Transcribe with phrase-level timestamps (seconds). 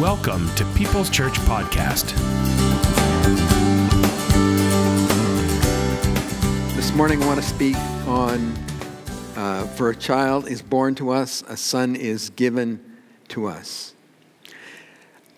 [0.00, 2.14] Welcome to People's Church Podcast.
[6.76, 8.52] This morning, I want to speak on
[9.36, 12.98] uh, For a child is born to us, a son is given
[13.28, 13.94] to us.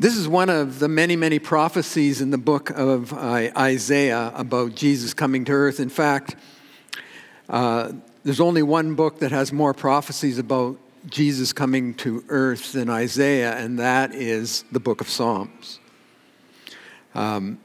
[0.01, 4.75] This is one of the many, many prophecies in the book of uh, Isaiah about
[4.75, 5.79] Jesus coming to earth.
[5.79, 6.35] In fact,
[7.49, 7.93] uh,
[8.25, 10.81] there's only one book that has more prophecies about
[11.11, 15.81] Jesus coming to earth than Isaiah, and that is the book of Psalms.
[17.15, 17.59] Um,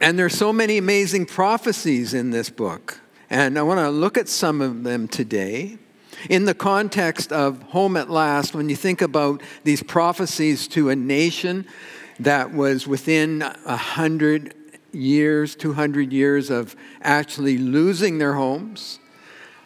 [0.00, 3.00] and there's so many amazing prophecies in this book.
[3.30, 5.78] And I want to look at some of them today.
[6.28, 10.96] In the context of home at last, when you think about these prophecies to a
[10.96, 11.66] nation
[12.20, 14.54] that was within a hundred
[14.92, 18.98] years, 200 years of actually losing their homes,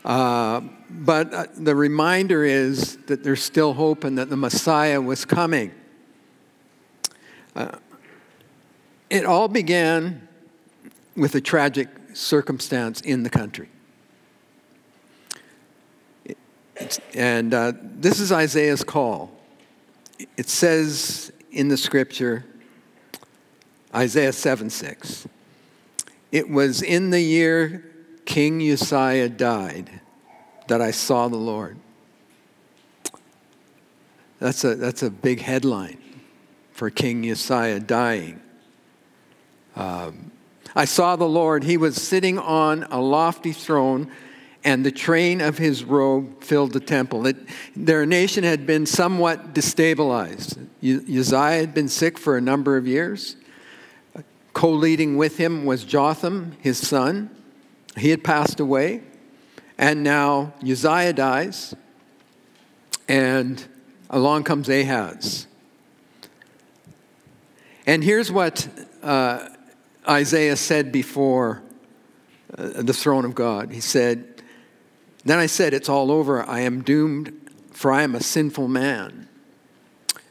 [0.04, 5.24] uh, but uh, the reminder is that there's still hope and that the Messiah was
[5.24, 5.72] coming.
[7.54, 7.78] Uh,
[9.10, 10.28] it all began
[11.16, 13.68] with a tragic circumstance in the country.
[16.76, 19.30] It's, and uh, this is Isaiah's call.
[20.36, 22.44] It says in the scripture,
[23.94, 25.26] Isaiah 7 6,
[26.32, 27.84] it was in the year
[28.26, 30.00] King Uzziah died
[30.68, 31.76] that I saw the Lord.
[34.38, 35.98] That's a, that's a big headline
[36.72, 38.40] for King Uzziah dying.
[39.74, 40.30] Um,
[40.74, 41.64] I saw the Lord.
[41.64, 44.10] He was sitting on a lofty throne,
[44.62, 47.26] and the train of his robe filled the temple.
[47.26, 47.36] It,
[47.74, 50.68] their nation had been somewhat destabilized.
[50.82, 53.36] Uzziah had been sick for a number of years.
[54.52, 57.30] Co leading with him was Jotham, his son.
[57.96, 59.02] He had passed away.
[59.78, 61.74] And now Uzziah dies,
[63.08, 63.62] and
[64.08, 65.46] along comes Ahaz.
[67.86, 68.68] And here's what
[69.02, 69.48] uh,
[70.08, 71.62] Isaiah said before
[72.56, 73.70] uh, the throne of God.
[73.70, 74.42] He said,
[75.24, 76.42] Then I said, It's all over.
[76.42, 79.28] I am doomed, for I am a sinful man.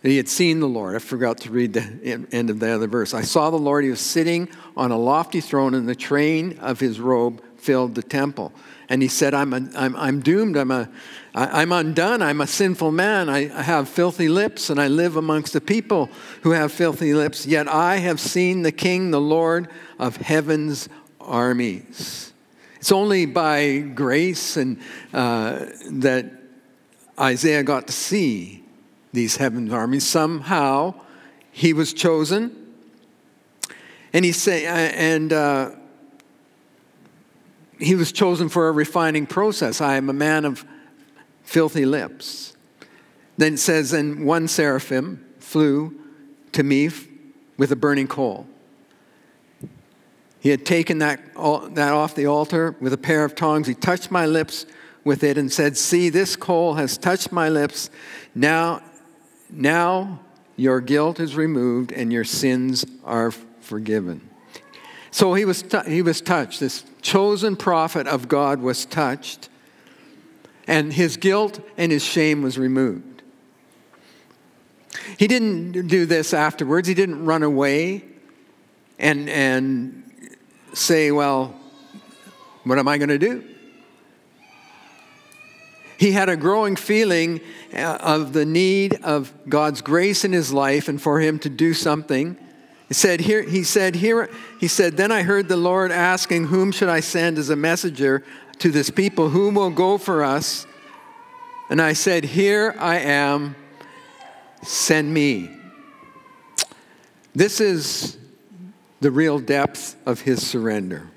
[0.04, 0.96] And he had seen the Lord.
[0.96, 3.14] I forgot to read the end of the other verse.
[3.14, 3.84] I saw the Lord.
[3.84, 8.04] He was sitting on a lofty throne, and the train of his robe filled the
[8.04, 8.54] temple.
[8.88, 10.56] And he said, I'm, a, I'm, I'm doomed.
[10.56, 10.88] I'm, a,
[11.34, 12.22] I, I'm undone.
[12.22, 13.30] I'm a sinful man.
[13.30, 16.10] I, I have filthy lips, and I live amongst the people
[16.44, 17.48] who have filthy lips.
[17.48, 19.68] Yet I have seen the King, the Lord
[19.98, 20.88] of heaven's
[21.20, 22.34] armies.
[22.80, 24.80] It's only by grace and
[25.12, 26.32] uh, that
[27.20, 28.64] Isaiah got to see
[29.12, 30.06] these heaven's armies.
[30.06, 30.94] Somehow
[31.52, 32.74] he was chosen.
[34.14, 35.72] And he say, and uh,
[37.80, 39.82] he was chosen for a refining process.
[39.82, 40.66] I am a man of
[41.44, 42.56] filthy lips.
[43.38, 45.94] Then it says, and one seraphim flew
[46.54, 46.90] to me
[47.58, 48.48] with a burning coal.
[50.40, 53.68] He had taken that, that off the altar with a pair of tongs.
[53.68, 54.66] He touched my lips
[55.04, 57.90] with it and said, See, this coal has touched my lips.
[58.36, 58.84] Now,
[59.50, 60.20] now
[60.56, 64.30] your guilt is removed and your sins are forgiven.
[65.16, 66.60] So he was, t- he was touched.
[66.60, 69.48] This chosen prophet of God was touched,
[70.68, 73.22] and his guilt and his shame was removed.
[75.18, 76.90] He didn't do this afterwards.
[76.90, 78.04] He didn't run away
[79.00, 80.04] and, and
[80.74, 81.56] say, Well,
[82.66, 83.42] what am I going to do?
[85.98, 87.40] He had a growing feeling
[87.74, 91.74] uh, of the need of God's grace in his life and for him to do
[91.74, 92.38] something
[92.88, 94.30] he said, here, he said, here,
[94.60, 98.24] he said, then I heard the Lord asking, Whom should I send as a messenger
[98.60, 99.30] to this people?
[99.30, 100.68] Whom will go for us?
[101.70, 103.56] And I said, Here I am,
[104.62, 105.50] send me.
[107.34, 108.18] This is
[109.02, 111.10] the real depth of his surrender.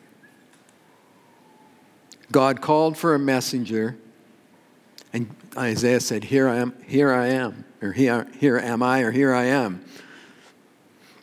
[2.33, 3.97] God called for a messenger,
[5.12, 9.11] and Isaiah said, Here I am, here I am, or here, here am I, or
[9.11, 9.85] here I am.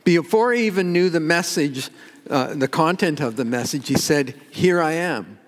[0.06, 1.90] Before he even knew the message,
[2.30, 5.40] uh, the content of the message, he said, Here I am.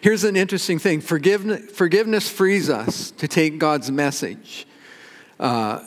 [0.00, 4.66] Here's an interesting thing forgiveness, forgiveness frees us to take God's message
[5.38, 5.86] uh,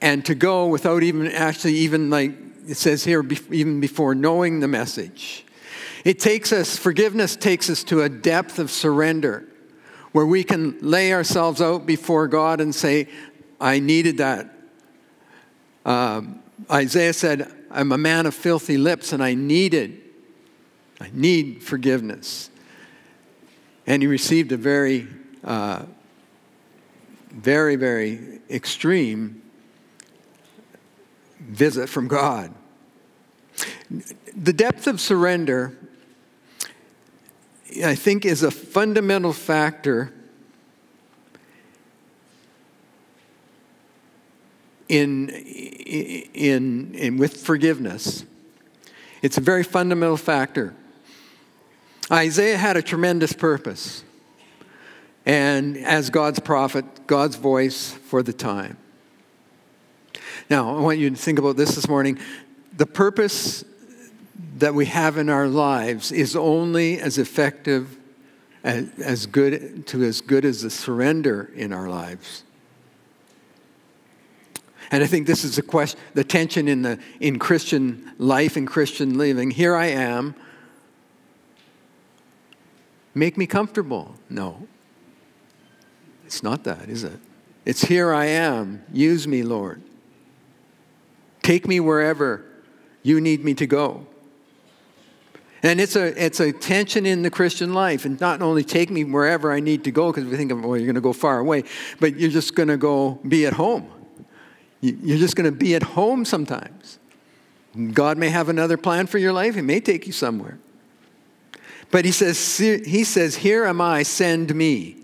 [0.00, 2.34] and to go without even actually, even like
[2.66, 5.46] it says here, even before knowing the message.
[6.04, 9.46] It takes us, forgiveness takes us to a depth of surrender
[10.12, 13.08] where we can lay ourselves out before God and say,
[13.60, 14.57] I needed that.
[15.84, 16.40] Um,
[16.70, 20.00] Isaiah said, I'm a man of filthy lips and I needed,
[21.00, 22.50] I need forgiveness.
[23.86, 25.06] And he received a very,
[25.44, 25.84] uh,
[27.30, 29.42] very, very extreme
[31.40, 32.52] visit from God.
[34.36, 35.76] The depth of surrender,
[37.84, 40.12] I think, is a fundamental factor
[44.88, 48.24] in, in, in, with forgiveness.
[49.22, 50.74] It's a very fundamental factor.
[52.10, 54.02] Isaiah had a tremendous purpose,
[55.26, 58.78] and as God's prophet, God's voice for the time.
[60.48, 62.18] Now, I want you to think about this this morning.
[62.74, 63.64] The purpose
[64.56, 67.98] that we have in our lives is only as effective
[68.64, 72.44] as, as good to as good as the surrender in our lives.
[74.90, 78.66] And I think this is the question, the tension in the in Christian life and
[78.66, 79.50] Christian living.
[79.50, 80.34] Here I am.
[83.14, 84.14] Make me comfortable.
[84.30, 84.66] No.
[86.24, 87.18] It's not that, is it?
[87.64, 88.82] It's here I am.
[88.92, 89.82] Use me, Lord.
[91.42, 92.44] Take me wherever
[93.02, 94.06] you need me to go.
[95.62, 98.04] And it's a, it's a tension in the Christian life.
[98.04, 100.76] And not only take me wherever I need to go, because we think, of, well,
[100.76, 101.64] you're going to go far away,
[101.98, 103.90] but you're just going to go be at home.
[104.80, 106.98] You're just going to be at home sometimes.
[107.92, 109.54] God may have another plan for your life.
[109.54, 110.58] He may take you somewhere.
[111.90, 114.96] But he says, he says, Here am I, send me.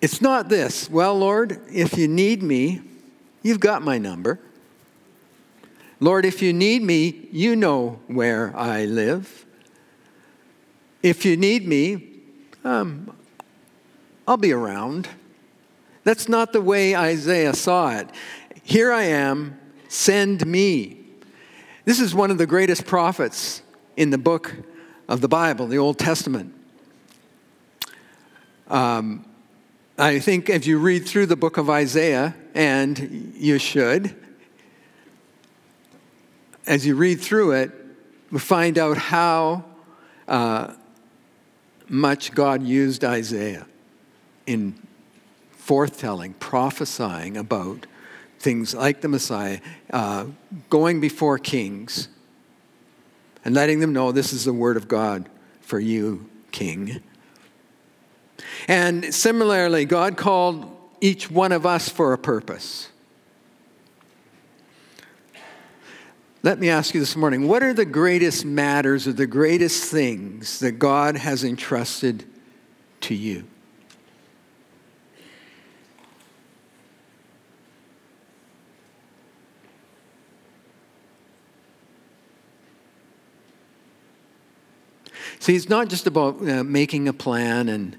[0.00, 2.80] It's not this, well, Lord, if you need me,
[3.42, 4.38] you've got my number.
[5.98, 9.46] Lord, if you need me, you know where I live.
[11.02, 12.08] If you need me,
[12.62, 13.16] um,
[14.28, 15.08] I'll be around.
[16.06, 18.08] That's not the way Isaiah saw it.
[18.62, 19.58] Here I am,
[19.88, 20.98] send me.
[21.84, 23.60] This is one of the greatest prophets
[23.96, 24.54] in the book
[25.08, 26.54] of the Bible, the Old Testament.
[28.68, 29.24] Um,
[29.98, 34.14] I think if you read through the book of Isaiah, and you should,
[36.68, 37.72] as you read through it,
[38.30, 39.64] we find out how
[40.28, 40.72] uh,
[41.88, 43.66] much God used Isaiah
[44.46, 44.85] in
[45.66, 47.86] forthtelling, prophesying about
[48.38, 49.60] things like the Messiah,
[49.92, 50.26] uh,
[50.70, 52.08] going before kings
[53.44, 55.28] and letting them know this is the word of God
[55.60, 57.00] for you, king.
[58.68, 60.70] And similarly, God called
[61.00, 62.88] each one of us for a purpose.
[66.42, 70.60] Let me ask you this morning what are the greatest matters or the greatest things
[70.60, 72.24] that God has entrusted
[73.00, 73.44] to you?
[85.38, 87.96] See, it's not just about uh, making a plan and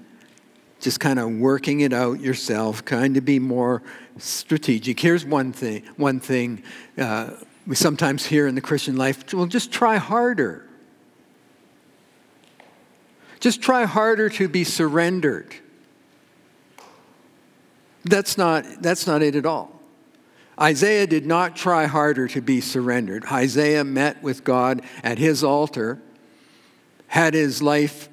[0.80, 3.82] just kind of working it out yourself, kind of be more
[4.18, 5.00] strategic.
[5.00, 5.84] Here's one thing.
[5.96, 6.62] One thing
[6.96, 7.30] uh,
[7.66, 10.68] we sometimes hear in the Christian life: well, just try harder.
[13.40, 15.54] Just try harder to be surrendered.
[18.04, 19.80] That's not, that's not it at all.
[20.60, 23.24] Isaiah did not try harder to be surrendered.
[23.26, 26.00] Isaiah met with God at his altar
[27.08, 28.08] had his life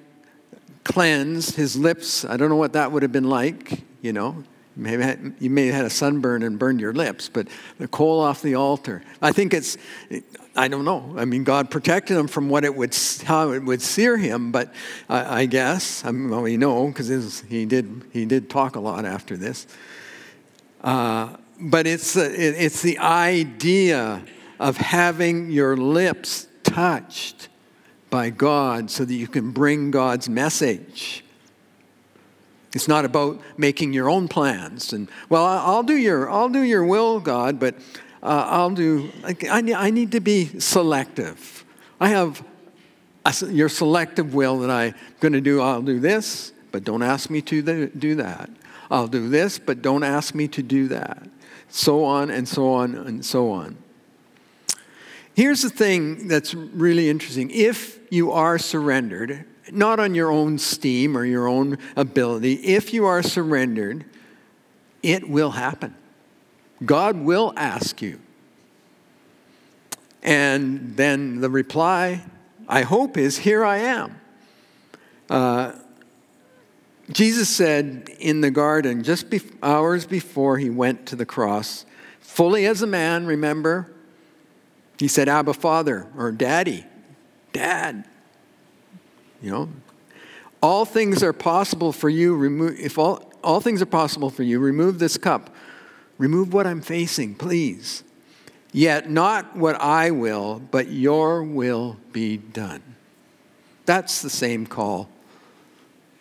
[0.83, 4.43] cleansed, his lips, I don't know what that would have been like, you know.
[4.77, 7.47] You may, had, you may have had a sunburn and burned your lips, but
[7.77, 9.03] the coal off the altar.
[9.21, 9.77] I think it's,
[10.55, 11.15] I don't know.
[11.17, 14.73] I mean, God protected him from what it would, how it would sear him, but
[15.07, 18.81] I, I guess, I mean, well, we know because he did, he did talk a
[18.81, 19.65] lot after this.
[20.81, 24.23] Uh, but it's, it's the idea
[24.59, 27.47] of having your lips touched
[28.15, 31.21] by God so that you can bring God's message.
[32.73, 36.85] It's not about making your own plans and well, I'll do your I'll do your
[36.85, 37.75] will, God, but
[38.23, 39.11] uh, I'll do.
[39.25, 39.35] I,
[39.75, 41.65] I need to be selective.
[41.99, 42.41] I have
[43.25, 45.59] a, your selective will that I'm going to do.
[45.59, 48.49] I'll do this, but don't ask me to do that.
[48.89, 51.21] I'll do this, but don't ask me to do that.
[51.67, 53.75] So on and so on and so on.
[55.35, 57.51] Here's the thing that's really interesting.
[57.51, 63.05] If you are surrendered, not on your own steam or your own ability, if you
[63.05, 64.05] are surrendered,
[65.03, 65.93] it will happen.
[66.85, 68.19] God will ask you.
[70.23, 72.23] And then the reply,
[72.69, 74.21] I hope, is Here I am.
[75.29, 75.73] Uh,
[77.11, 81.85] Jesus said in the garden, just be- hours before he went to the cross,
[82.21, 83.91] fully as a man, remember,
[84.97, 86.85] he said, Abba, Father, or Daddy,
[87.53, 88.05] Dad.
[89.41, 89.69] You know,
[90.61, 92.35] all things are possible for you.
[92.35, 95.55] Remove, if all, all things are possible for you, remove this cup
[96.17, 98.03] Remove what I'm facing, please.
[98.71, 102.81] Yet not what I will, but your will be done.
[103.85, 105.09] That's the same call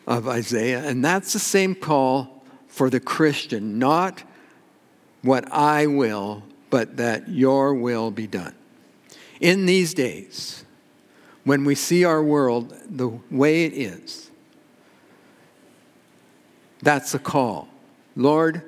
[0.06, 3.78] of Isaiah, and that's the same call for the Christian.
[3.78, 4.22] Not
[5.22, 8.54] what I will, but that your will be done.
[9.40, 10.64] In these days,
[11.44, 14.30] when we see our world the way it is,
[16.82, 17.68] that's the call.
[18.16, 18.62] Lord,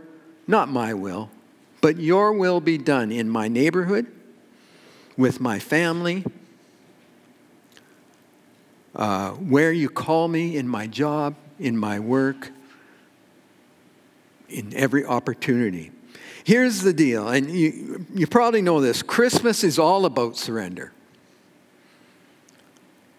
[0.46, 1.30] not my will,
[1.80, 4.06] but your will be done in my neighborhood,
[5.16, 6.24] with my family,
[8.94, 12.50] uh, where you call me in my job, in my work,
[14.48, 15.90] in every opportunity.
[16.46, 20.92] Here's the deal, and you, you probably know this Christmas is all about surrender.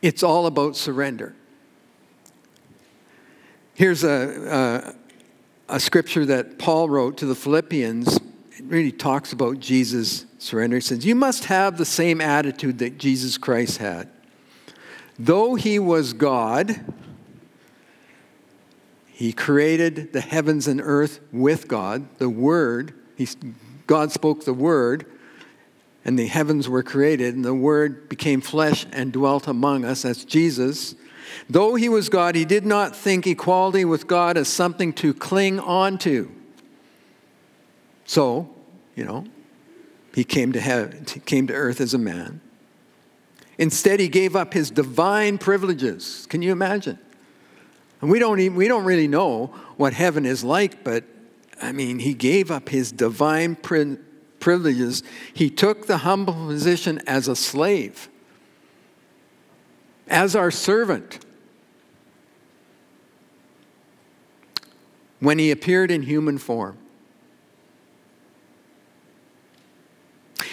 [0.01, 1.35] It's all about surrender.
[3.73, 4.95] Here's a,
[5.67, 8.15] a, a scripture that Paul wrote to the Philippians.
[8.15, 10.77] It really talks about Jesus' surrender.
[10.77, 14.09] He says, You must have the same attitude that Jesus Christ had.
[15.19, 16.79] Though he was God,
[19.07, 22.93] he created the heavens and earth with God, the Word.
[23.17, 23.27] He,
[23.87, 25.05] God spoke the Word,
[26.05, 30.03] and the heavens were created, and the Word became flesh and dwelt among us.
[30.03, 30.95] That's Jesus.
[31.49, 35.59] Though he was God, he did not think equality with God as something to cling
[35.59, 36.31] on to.
[38.05, 38.49] So,
[38.95, 39.25] you know,
[40.13, 42.39] he came to, heaven, came to earth as a man.
[43.57, 46.25] Instead, he gave up his divine privileges.
[46.29, 46.99] Can you imagine?
[48.01, 51.03] And we don't, even, we don't really know what heaven is like, but
[51.61, 53.97] I mean, he gave up his divine pri-
[54.39, 55.03] privileges.
[55.33, 58.09] He took the humble position as a slave,
[60.07, 61.19] as our servant.
[65.19, 66.77] When he appeared in human form,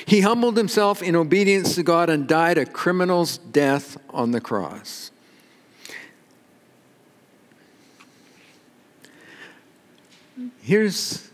[0.07, 5.11] he humbled himself in obedience to God and died a criminal's death on the cross.
[10.65, 11.31] Here's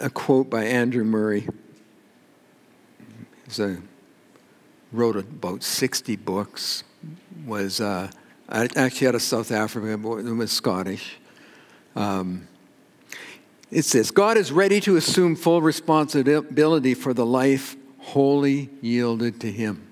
[0.00, 1.46] a quote by Andrew Murray.
[3.48, 3.76] He
[4.92, 6.82] wrote about 60 books,
[7.46, 8.10] was uh,
[8.48, 11.18] actually out of South Africa, but was Scottish.
[11.94, 12.48] Um,
[13.70, 19.52] it says, God is ready to assume full responsibility for the life wholly yielded to
[19.52, 19.86] him.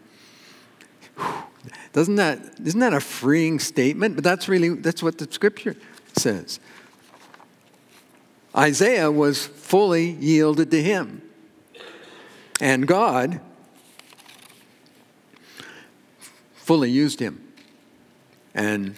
[1.92, 4.16] Doesn't that, isn't that a freeing statement?
[4.16, 5.76] But that's really, that's what the scripture
[6.16, 6.58] says.
[8.56, 11.22] Isaiah was fully yielded to him.
[12.60, 13.40] And God
[16.54, 17.42] fully used him
[18.54, 18.96] and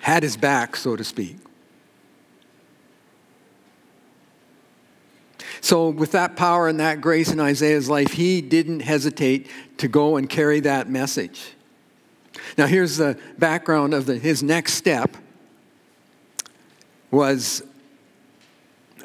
[0.00, 1.36] had his back, so to speak.
[5.60, 10.16] So, with that power and that grace in Isaiah's life, he didn't hesitate to go
[10.16, 11.52] and carry that message.
[12.56, 15.16] Now, here's the background of the, his next step
[17.10, 17.62] was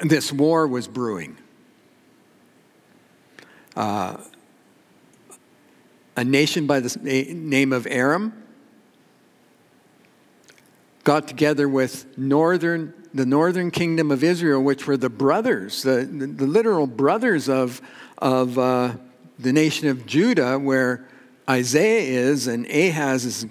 [0.00, 1.36] this war was brewing.
[3.74, 4.16] Uh,
[6.16, 8.32] a nation by the name of Aram
[11.04, 16.26] got together with northern, the northern kingdom of Israel, which were the brothers, the, the,
[16.26, 17.80] the literal brothers of,
[18.18, 18.92] of uh,
[19.38, 21.06] the nation of Judah, where
[21.48, 23.44] Isaiah is and Ahaz is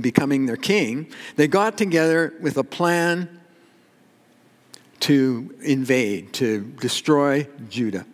[0.00, 1.10] becoming their king.
[1.36, 3.39] They got together with a plan
[5.00, 8.06] to invade, to destroy Judah.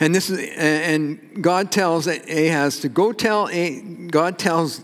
[0.00, 3.48] And this is, and God tells Ahaz to go tell,
[4.08, 4.82] God tells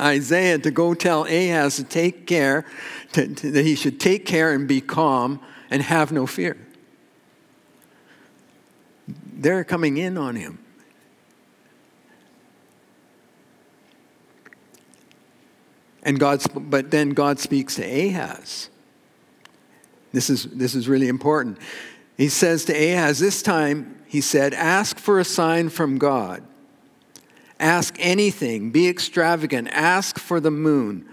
[0.00, 2.64] Isaiah to go tell Ahaz to take care,
[3.12, 6.56] to, to, that he should take care and be calm and have no fear.
[9.08, 10.58] They're coming in on him.
[16.04, 18.68] And God, but then God speaks to Ahaz
[20.12, 21.58] this is, this is really important.
[22.16, 26.42] He says to Ahaz, This time, he said, Ask for a sign from God.
[27.58, 31.08] Ask anything, be extravagant, ask for the moon.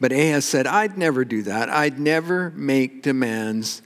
[0.00, 1.68] But Ahaz said, I'd never do that.
[1.68, 3.82] I'd never make demands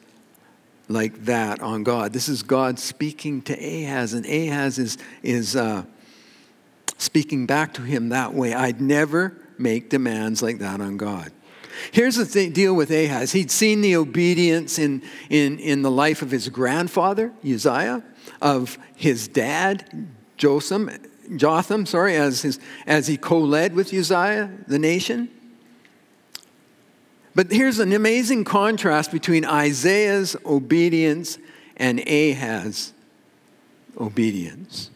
[0.88, 2.12] like that on God.
[2.12, 5.84] This is God speaking to Ahaz, and Ahaz is, is uh,
[6.98, 8.54] speaking back to him that way.
[8.54, 11.32] I'd never make demands like that on God.
[11.92, 13.32] Here's the thing, deal with Ahaz.
[13.32, 18.02] He'd seen the obedience in, in, in the life of his grandfather, Uzziah,
[18.40, 20.90] of his dad, Jotham,
[21.36, 25.28] Jotham sorry, as, his, as he co led with Uzziah, the nation.
[27.34, 31.38] But here's an amazing contrast between Isaiah's obedience
[31.76, 32.94] and Ahaz's
[33.98, 34.90] obedience.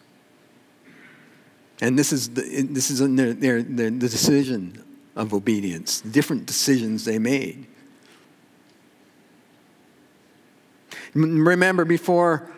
[1.82, 4.79] And this is the, this is their, their, their, the decision
[5.16, 7.66] of obedience, different decisions they made.
[11.14, 12.50] Remember, before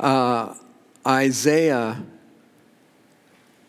[0.00, 0.54] uh,
[1.06, 2.02] Isaiah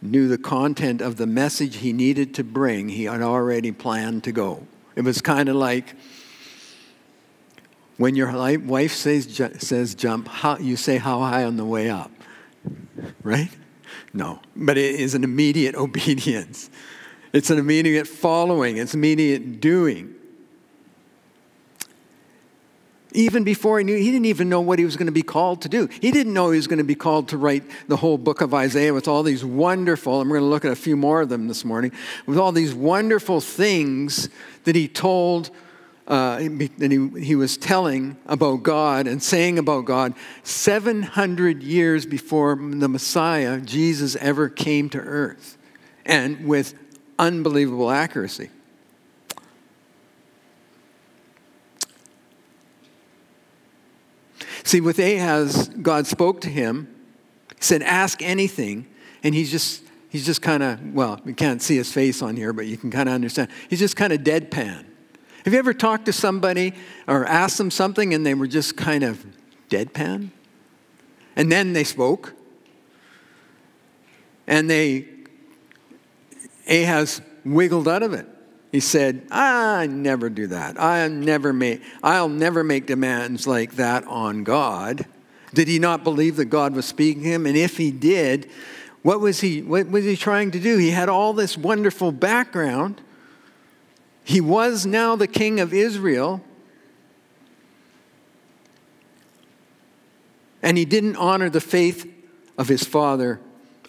[0.02, 4.32] knew the content of the message he needed to bring, he had already planned to
[4.32, 4.66] go.
[4.96, 5.96] It was kind of like
[7.98, 12.12] when your wife says, says jump, how, you say how high on the way up,
[13.24, 13.50] right?
[14.14, 16.70] No, but it is an immediate obedience.
[17.38, 20.16] It's an immediate following, it's immediate doing.
[23.12, 25.62] Even before he knew, he didn't even know what he was going to be called
[25.62, 25.88] to do.
[26.02, 28.56] He didn't know he was going to be called to write the whole book of
[28.56, 31.30] Isaiah with all these wonderful, and we're going to look at a few more of
[31.30, 31.92] them this morning,
[32.26, 34.30] with all these wonderful things
[34.64, 35.52] that he told,
[36.08, 42.56] uh, that he, he was telling about God and saying about God 700 years before
[42.56, 45.60] the Messiah, Jesus, ever came to earth,
[46.04, 46.74] and with
[47.20, 48.50] unbelievable accuracy.
[54.64, 56.94] See, with Ahaz, God spoke to him,
[57.60, 58.86] said, Ask anything,
[59.24, 62.54] and he's just he's just kind of, well, we can't see his face on here,
[62.54, 63.50] but you can kind of understand.
[63.70, 64.86] He's just kind of deadpan.
[65.46, 66.74] Have you ever talked to somebody
[67.08, 69.26] or asked them something and they were just kind of
[69.70, 70.32] deadpan?
[71.36, 72.34] And then they spoke.
[74.48, 75.08] And they,
[76.70, 78.28] Ahaz wiggled out of it.
[78.72, 80.80] He said, I never do that.
[80.80, 85.06] I never make, I'll never make demands like that on God.
[85.54, 87.46] Did he not believe that God was speaking to him?
[87.46, 88.50] And if he did,
[89.04, 90.78] what was he, what was he trying to do?
[90.78, 93.02] He had all this wonderful background.
[94.24, 96.42] He was now the king of Israel.
[100.62, 102.12] And he didn't honor the faith
[102.58, 103.40] of his father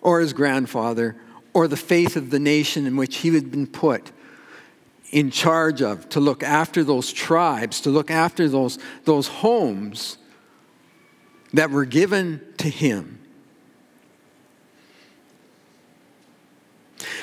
[0.01, 1.17] or his grandfather
[1.59, 4.13] or the faith of the nation in which he had been put
[5.11, 10.19] in charge of to look after those tribes, to look after those, those homes
[11.53, 13.19] that were given to him.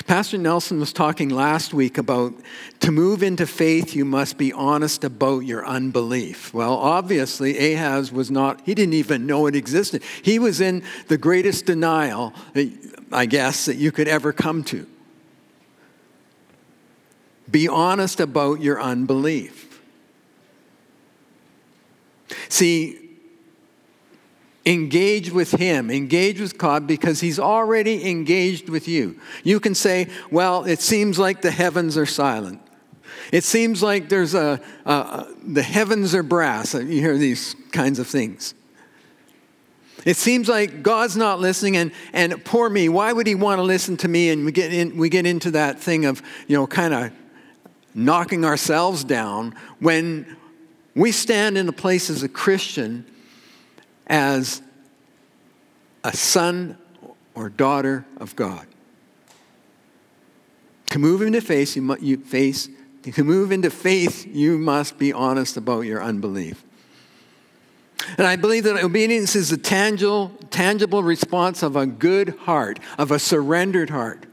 [0.06, 2.34] Pastor Nelson was talking last week about
[2.80, 6.52] to move into faith, you must be honest about your unbelief.
[6.52, 10.02] Well, obviously, Ahaz was not, he didn't even know it existed.
[10.20, 12.34] He was in the greatest denial,
[13.12, 14.86] I guess, that you could ever come to.
[17.50, 19.80] Be honest about your unbelief.
[22.48, 22.98] See,
[24.64, 29.18] engage with Him, engage with God because He's already engaged with you.
[29.44, 32.60] You can say, Well, it seems like the heavens are silent.
[33.32, 36.74] It seems like there's a, a the heavens are brass.
[36.74, 38.54] You hear these kinds of things.
[40.04, 43.62] It seems like God's not listening, and, and poor me, why would He want to
[43.62, 44.30] listen to me?
[44.30, 47.12] And we get, in, we get into that thing of, you know, kind of
[47.94, 50.36] knocking ourselves down when
[50.94, 53.06] we stand in a place as a Christian
[54.06, 54.62] as
[56.04, 56.78] a son
[57.34, 58.66] or daughter of God.
[60.90, 62.68] To move into faith, you, you face,
[63.02, 66.64] to move into faith, you must be honest about your unbelief.
[68.18, 73.10] And I believe that obedience is a tangible, tangible response of a good heart, of
[73.10, 74.26] a surrendered heart.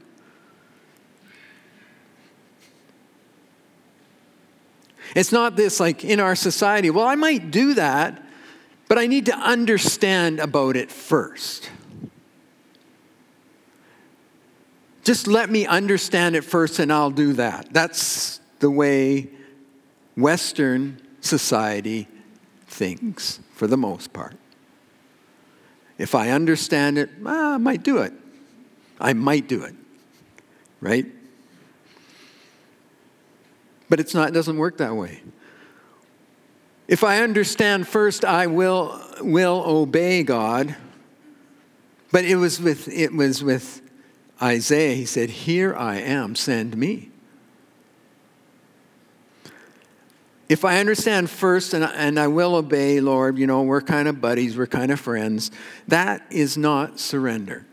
[5.14, 8.22] It's not this like in our society, well, I might do that,
[8.88, 11.70] but I need to understand about it first.
[15.04, 17.72] Just let me understand it first and I'll do that.
[17.72, 19.28] That's the way
[20.16, 22.08] Western society
[22.66, 24.36] thinks for the most part.
[25.96, 28.12] If I understand it, well, I might do it.
[29.00, 29.74] I might do it,
[30.82, 31.06] right?
[33.88, 35.22] But it's not, it doesn't work that way.
[36.88, 40.76] If I understand first, I will, will obey God.
[42.12, 43.80] But it was with, it was with
[44.42, 44.94] Isaiah.
[44.94, 47.12] He said, Here I am, send me.
[50.48, 54.20] If I understand first and, and I will obey, Lord, you know, we're kind of
[54.20, 55.50] buddies, we're kind of friends,
[55.88, 57.64] that is not surrender.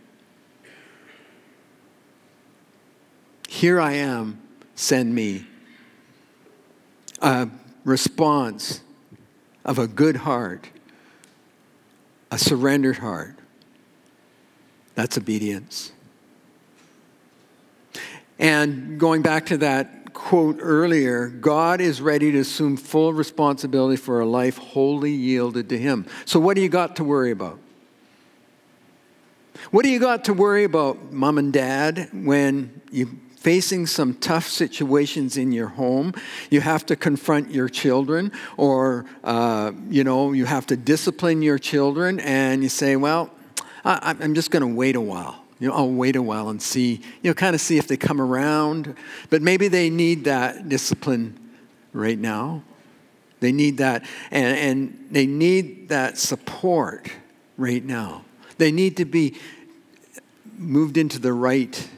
[3.49, 4.41] Here I am,
[4.75, 5.45] send me.
[7.21, 7.49] A
[7.84, 8.81] response
[9.65, 10.69] of a good heart,
[12.31, 13.36] a surrendered heart.
[14.95, 15.91] That's obedience.
[18.39, 23.97] And going back to that that quote earlier, God is ready to assume full responsibility
[23.97, 26.06] for a life wholly yielded to Him.
[26.26, 27.60] So, what do you got to worry about?
[29.71, 34.47] What do you got to worry about, mom and dad, when you're facing some tough
[34.47, 36.13] situations in your home?
[36.50, 41.60] You have to confront your children, or uh, you know, you have to discipline your
[41.60, 43.30] children, and you say, "Well,
[43.86, 46.60] I, I'm just going to wait a while." You know, I'll wait a while and
[46.60, 48.95] see, you know, kind of see if they come around.
[49.30, 51.39] But maybe they need that discipline
[51.93, 52.63] right now.
[53.41, 57.12] They need that, and, and they need that support
[57.58, 58.26] right now.
[58.58, 59.38] They need to be
[60.58, 61.89] moved into the right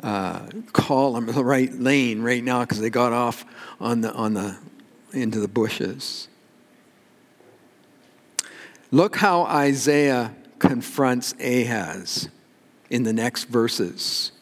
[0.00, 3.44] uh, column, the right lane right now because they got off
[3.80, 4.56] on the, on the,
[5.12, 6.28] into the bushes.
[8.92, 12.28] Look how Isaiah confronts Ahaz
[12.90, 14.32] in the next verses.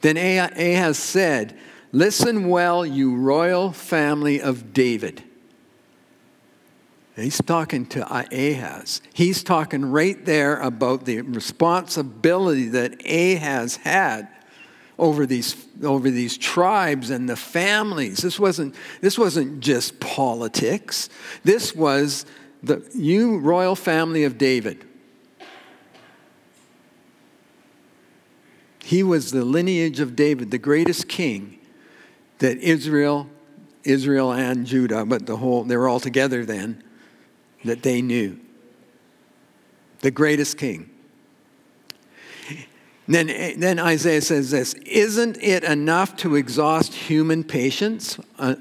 [0.00, 1.58] Then Ahaz said,
[1.92, 5.22] Listen well, you royal family of David.
[7.16, 9.00] He's talking to Ahaz.
[9.12, 14.28] He's talking right there about the responsibility that Ahaz had
[14.98, 18.18] over these, over these tribes and the families.
[18.18, 21.08] This wasn't, this wasn't just politics.
[21.44, 22.26] This was
[22.62, 24.84] the you royal family of David.
[28.84, 31.58] He was the lineage of David, the greatest king
[32.38, 33.28] that Israel,
[33.82, 36.84] Israel and Judah, but the whole, they were all together then,
[37.64, 38.38] that they knew.
[40.00, 40.90] The greatest king.
[43.08, 43.26] Then,
[43.58, 48.18] then Isaiah says this Isn't it enough to exhaust human patience?
[48.38, 48.56] Uh,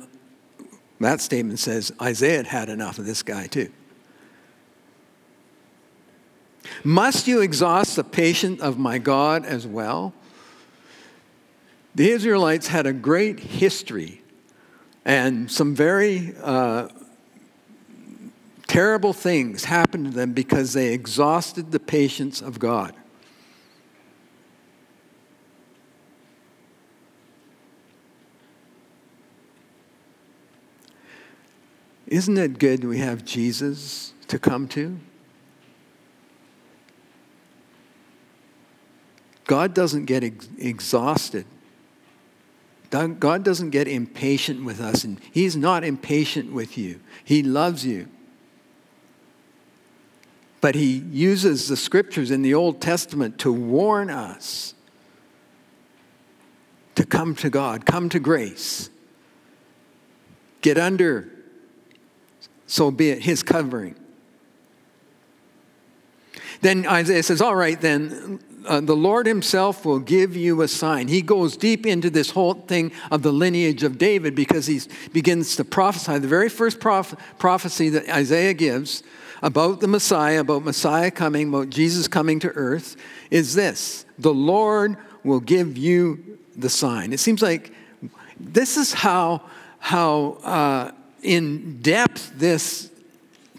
[1.01, 3.71] that statement says Isaiah had had enough of this guy, too.
[6.83, 10.13] Must you exhaust the patience of my God as well?
[11.95, 14.21] The Israelites had a great history
[15.05, 16.87] and some very uh,
[18.67, 22.95] terrible things happened to them because they exhausted the patience of God.
[32.07, 34.99] Isn't it good we have Jesus to come to?
[39.45, 41.45] God doesn't get ex- exhausted.
[42.89, 46.99] God doesn't get impatient with us, and He's not impatient with you.
[47.23, 48.07] He loves you.
[50.61, 54.75] But He uses the scriptures in the Old Testament to warn us
[56.95, 58.91] to come to God, come to grace,
[60.61, 61.27] get under,
[62.67, 63.95] so be it, His covering.
[66.61, 71.07] Then Isaiah says, All right, then uh, the Lord Himself will give you a sign.
[71.07, 75.55] He goes deep into this whole thing of the lineage of David because he begins
[75.57, 76.19] to prophesy.
[76.19, 79.03] The very first proph- prophecy that Isaiah gives
[79.41, 82.95] about the Messiah, about Messiah coming, about Jesus coming to earth,
[83.29, 87.13] is this The Lord will give you the sign.
[87.13, 87.73] It seems like
[88.39, 89.41] this is how,
[89.79, 92.89] how uh, in depth this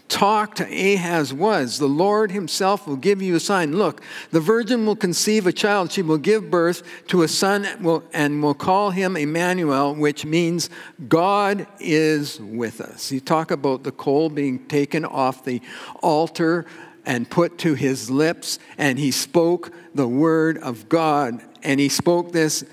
[0.07, 3.75] talk to Ahaz was The Lord himself will give you a sign.
[3.75, 5.91] Look, the virgin will conceive a child.
[5.91, 7.65] She will give birth to a son
[8.13, 10.69] and will call him Emmanuel, which means
[11.07, 13.11] God is with us.
[13.11, 15.61] You talk about the coal being taken off the
[16.01, 16.65] altar
[17.05, 21.41] and put to his lips, and he spoke the word of God.
[21.61, 22.63] And he spoke this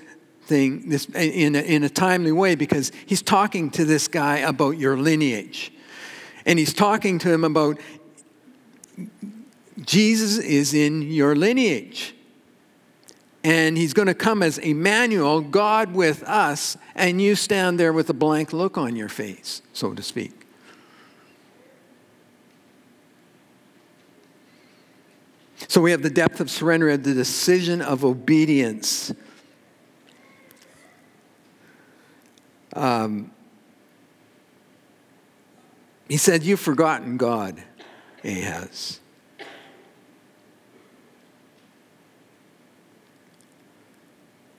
[0.45, 4.71] thing this, in, a, in a timely way because he's talking to this guy about
[4.77, 5.71] your lineage.
[6.45, 7.79] And he's talking to him about
[9.81, 12.15] Jesus is in your lineage.
[13.43, 18.09] And he's going to come as Emmanuel, God with us, and you stand there with
[18.09, 20.31] a blank look on your face, so to speak.
[25.67, 29.11] So we have the depth of surrender, the decision of obedience.
[32.73, 33.31] Um,
[36.13, 37.63] he said, You've forgotten God,
[38.23, 38.99] Ahaz.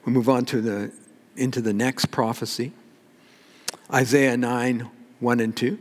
[0.04, 0.92] We move on to the,
[1.36, 2.72] into the next prophecy
[3.88, 4.90] Isaiah 9
[5.20, 5.78] 1 and 2.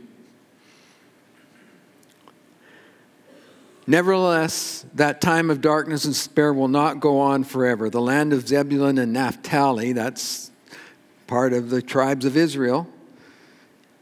[3.88, 7.90] Nevertheless, that time of darkness and despair will not go on forever.
[7.90, 10.52] The land of Zebulun and Naphtali, that's
[11.26, 12.88] part of the tribes of Israel,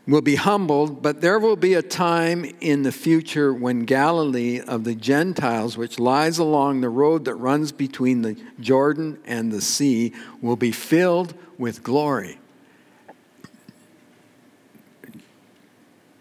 [0.07, 4.85] will be humbled, but there will be a time in the future when Galilee of
[4.85, 10.13] the Gentiles, which lies along the road that runs between the Jordan and the sea,
[10.41, 12.39] will be filled with glory.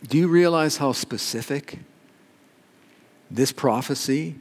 [0.07, 1.79] Do you realize how specific
[3.31, 4.35] this prophecy,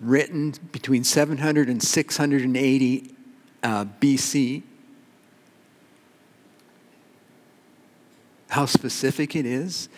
[0.00, 3.14] written between 700 and 680
[3.62, 4.62] uh, BC,
[8.52, 9.88] how specific it is.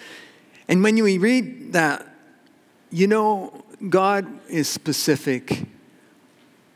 [0.68, 2.06] And when we read that,
[2.90, 5.66] you know, God is specific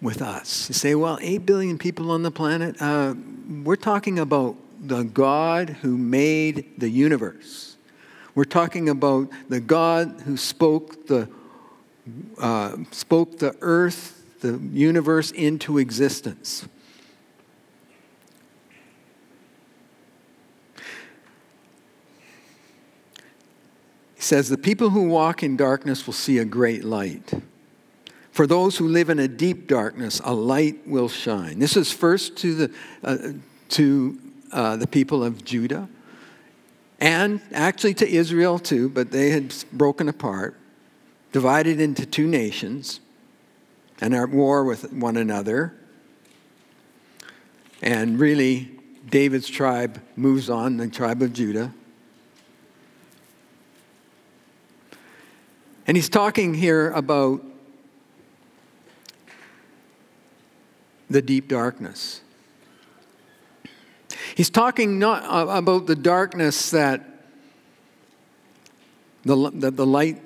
[0.03, 0.69] with us.
[0.69, 2.81] You say, well, 8 billion people on the planet?
[2.83, 3.15] Uh,
[3.63, 7.77] we're talking about the God who made the universe.
[8.35, 11.29] We're talking about the God who spoke the,
[12.39, 16.67] uh, spoke the earth, the universe into existence.
[24.19, 27.35] He says, The people who walk in darkness will see a great light.
[28.33, 31.61] For those who live in a deep darkness, a light will shine.
[31.61, 33.19] This is first to the, uh,
[33.71, 34.19] to,
[34.51, 35.89] uh, the people of Judah
[36.99, 40.59] and actually to Israel too, but they had broken apart,
[41.31, 42.99] divided into two nations,
[44.01, 45.75] and are at war with one another.
[47.83, 48.73] And really,
[49.09, 51.73] David's tribe moves on, the tribe of Judah.
[55.89, 57.43] And he's talking here about
[61.09, 62.21] the deep darkness.
[64.35, 67.03] He's talking not uh, about the darkness that
[69.25, 70.21] the, that the light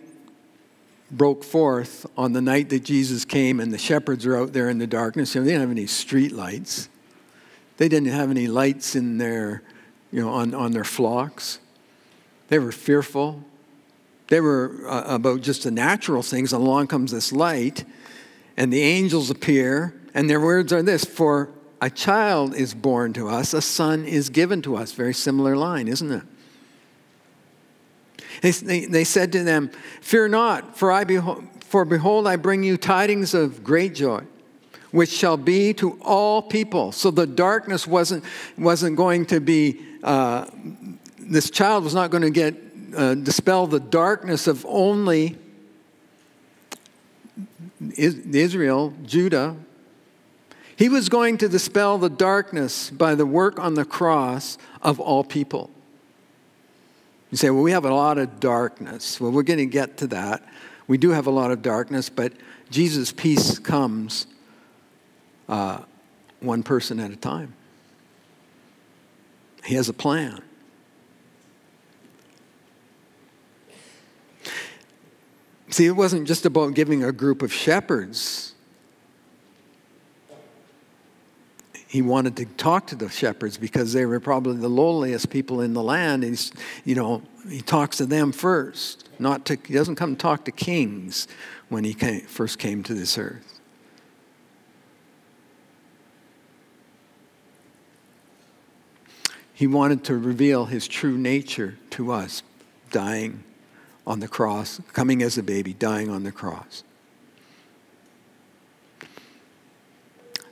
[1.12, 4.78] broke forth on the night that Jesus came and the shepherds are out there in
[4.78, 5.32] the darkness.
[5.32, 6.88] You know, they didn't have any street lights.
[7.76, 9.62] They didn't have any lights in their,
[10.10, 11.60] you know, on, on their flocks.
[12.48, 13.44] They were fearful.
[14.32, 16.54] They were uh, about just the natural things.
[16.54, 17.84] And along comes this light,
[18.56, 21.50] and the angels appear, and their words are this For
[21.82, 24.92] a child is born to us, a son is given to us.
[24.92, 26.22] Very similar line, isn't it?
[28.40, 32.62] They, they, they said to them, Fear not, for, I behold, for behold, I bring
[32.62, 34.22] you tidings of great joy
[34.92, 36.92] which shall be to all people.
[36.92, 38.24] So the darkness wasn't,
[38.56, 40.46] wasn't going to be, uh,
[41.18, 45.38] this child was not going to get uh, dispel the darkness of only
[47.96, 49.56] Israel, Judah.
[50.76, 55.24] He was going to dispel the darkness by the work on the cross of all
[55.24, 55.70] people.
[57.30, 59.20] You say, well, we have a lot of darkness.
[59.20, 60.44] Well, we're going to get to that.
[60.86, 62.32] We do have a lot of darkness, but
[62.70, 64.26] Jesus' peace comes
[65.48, 65.82] uh,
[66.40, 67.54] one person at a time.
[69.64, 70.42] He has a plan.
[75.72, 78.54] See, it wasn't just about giving a group of shepherds.
[81.88, 85.72] He wanted to talk to the shepherds because they were probably the lowliest people in
[85.72, 86.24] the land.
[86.24, 86.52] He's,
[86.84, 89.08] you know, he talks to them first.
[89.18, 91.26] Not to, he doesn't come talk to kings
[91.70, 93.58] when he came, first came to this earth.
[99.54, 102.42] He wanted to reveal his true nature to us,
[102.90, 103.44] dying
[104.06, 106.84] on the cross, coming as a baby, dying on the cross.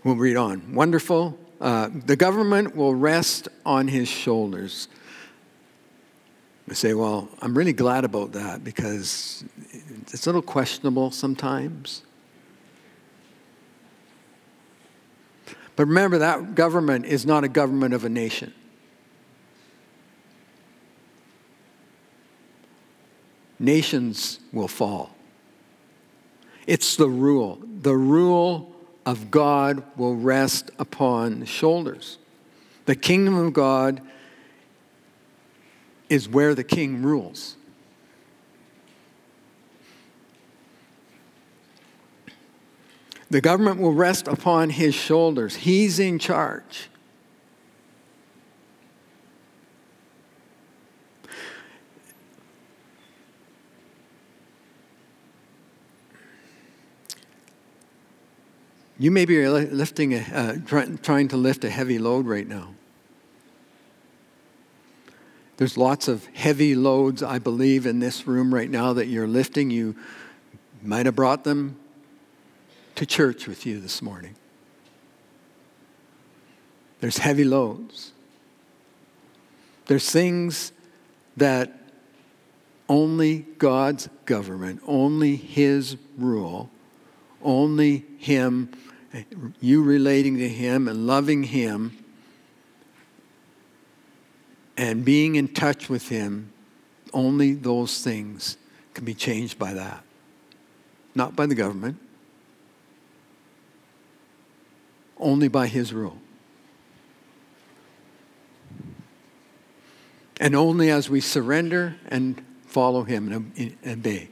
[0.05, 0.75] We'll read on.
[0.75, 1.39] Wonderful.
[1.61, 4.89] Uh, the government will rest on his shoulders.
[6.71, 12.03] I say, well, I'm really glad about that because it's a little questionable sometimes.
[15.77, 18.55] But remember, that government is not a government of a nation.
[23.61, 25.15] Nations will fall.
[26.67, 27.61] It's the rule.
[27.83, 28.75] The rule
[29.07, 32.19] of God will rest upon shoulders.
[32.87, 34.01] The kingdom of God
[36.09, 37.57] is where the king rules.
[43.31, 45.55] The government will rest upon his shoulders.
[45.55, 46.89] He's in charge.
[59.01, 62.75] You may be lifting a, uh, try, trying to lift a heavy load right now.
[65.57, 69.71] There's lots of heavy loads, I believe, in this room right now that you're lifting.
[69.71, 69.97] You
[70.83, 71.77] might have brought them
[72.97, 74.35] to church with you this morning.
[77.01, 78.13] There's heavy loads.
[79.87, 80.73] There's things
[81.39, 81.73] that
[82.87, 86.69] only God's government, only His rule,
[87.43, 88.71] only Him,
[89.61, 91.97] you relating to Him and loving Him
[94.77, 96.53] and being in touch with Him,
[97.13, 98.57] only those things
[98.95, 100.03] can be changed by that.
[101.15, 101.99] Not by the government,
[105.19, 106.19] only by His rule.
[110.41, 114.31] And only as we surrender and follow Him and obey.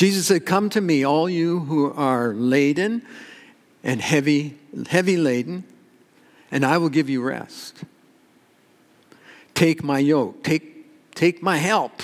[0.00, 3.02] Jesus said, Come to me, all you who are laden
[3.84, 4.56] and heavy,
[4.88, 5.62] heavy laden,
[6.50, 7.84] and I will give you rest.
[9.52, 12.00] Take my yoke, take, take my help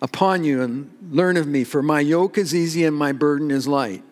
[0.00, 3.68] upon you and learn of me, for my yoke is easy and my burden is
[3.68, 4.02] light.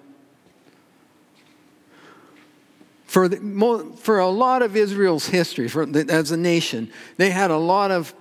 [3.07, 7.57] For, the, for a lot of Israel's history, the, as a nation, they had a
[7.57, 8.15] lot of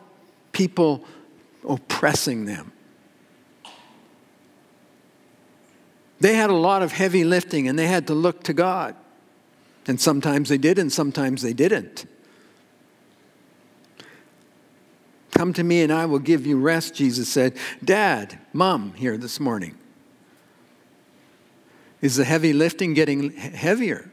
[0.54, 1.04] people
[1.68, 2.73] oppressing them.
[6.24, 8.96] They had a lot of heavy lifting and they had to look to God.
[9.86, 12.06] And sometimes they did, and sometimes they didn't.
[15.32, 17.58] Come to me and I will give you rest, Jesus said.
[17.84, 19.78] Dad, mom, here this morning.
[22.00, 24.10] Is the heavy lifting getting heavier?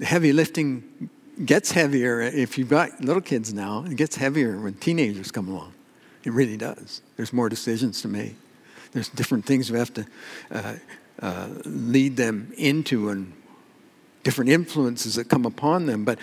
[0.00, 1.08] The heavy lifting
[1.46, 3.86] gets heavier if you've got little kids now.
[3.86, 5.72] It gets heavier when teenagers come along.
[6.24, 7.00] It really does.
[7.16, 8.36] There's more decisions to make.
[8.92, 10.06] There's different things we have to
[10.50, 10.74] uh,
[11.20, 13.32] uh, lead them into and
[14.22, 16.04] different influences that come upon them.
[16.04, 16.18] But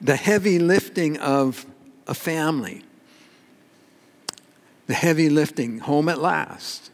[0.00, 1.66] the heavy lifting of
[2.06, 2.82] a family,
[4.86, 6.90] the heavy lifting, home at last.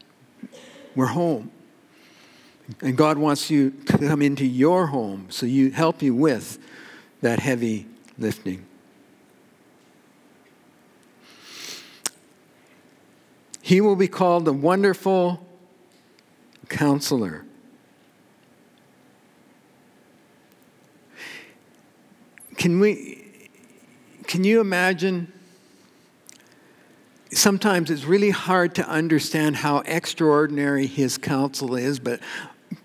[0.95, 1.51] We're home.
[2.81, 6.59] And God wants you to come into your home so you help you with
[7.21, 7.87] that heavy
[8.17, 8.65] lifting.
[13.69, 15.45] He will be called the wonderful
[16.69, 17.45] counselor.
[22.57, 23.27] Can we
[24.23, 25.31] can you imagine
[27.31, 32.21] sometimes it's really hard to understand how extraordinary his counsel is, but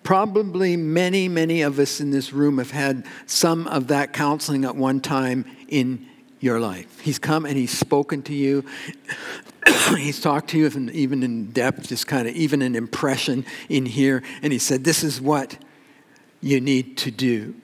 [0.03, 4.77] probably many, many of us in this room have had some of that counseling at
[4.77, 6.07] one time in
[6.45, 7.01] your life.
[7.01, 8.65] He's come and he's spoken to you.
[9.97, 14.23] he's talked to you even in depth, just kind of even an impression in here.
[14.43, 15.57] And he said, This is what
[16.43, 17.55] you need to do.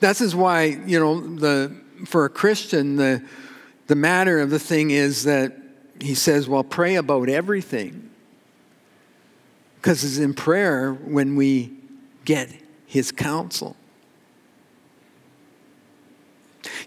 [0.00, 3.24] This is why, you know, the, for a Christian, the,
[3.88, 5.56] the matter of the thing is that
[6.00, 8.10] he says, well, pray about everything.
[9.76, 11.72] Because it's in prayer when we
[12.24, 12.50] get
[12.86, 13.74] his counsel.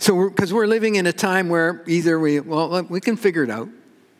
[0.02, 3.44] So, because we're, we're, living in a time where either we, well, we can figure
[3.44, 3.70] it out.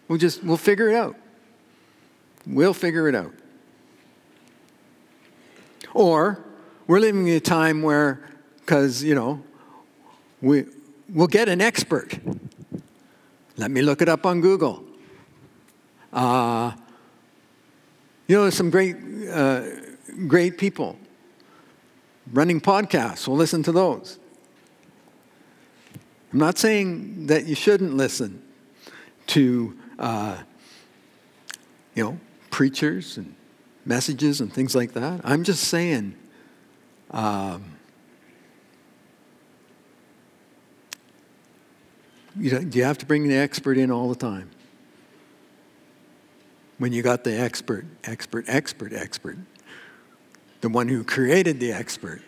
[0.08, 1.16] We'll just, we'll figure it out.
[2.46, 3.34] We'll figure it out.
[5.96, 6.46] Or
[6.86, 9.42] we're living in a time where, because, you know,
[10.40, 10.66] we,
[11.10, 12.16] we'll get an expert.
[13.58, 14.84] Let me look it up on Google.
[16.14, 16.74] Uh,
[18.28, 18.98] you know, some great,
[19.32, 19.64] uh,
[20.28, 20.96] great people
[22.32, 23.28] running podcasts.
[23.28, 24.20] We'll listen to those.
[26.32, 28.42] I'm not saying that you shouldn't listen
[29.28, 30.38] to, uh,
[31.94, 33.36] you know, preachers and
[33.86, 35.22] messages and things like that.
[35.26, 36.16] I'm just saying,
[37.12, 37.66] um,
[42.40, 44.50] you, know, you have to bring the expert in all the time.
[46.78, 49.38] When you got the expert, expert, expert, expert,
[50.62, 52.22] the one who created the expert,